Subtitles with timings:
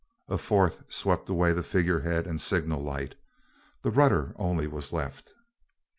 [0.27, 3.13] A fourth swept away the figurehead and signal light.
[3.83, 5.35] The rudder only was left.